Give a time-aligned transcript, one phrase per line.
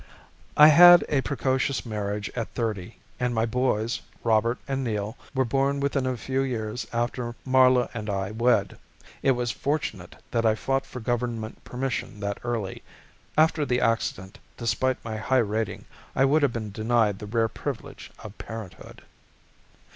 [0.57, 5.79] I had a precocious marriage at thirty and my boys, Robert and Neil, were born
[5.79, 8.79] within a few years after Marla and I wed.
[9.21, 12.81] It was fortunate that I fought for government permission that early;
[13.37, 18.09] after the accident, despite my high rating, I would have been denied the rare privilege
[18.23, 19.03] of parenthood.